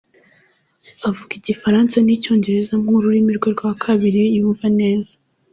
[1.09, 5.13] Avuga Igifaransa n’Icyongereza nk’ururimi rwe rwa kabiri yumva neza.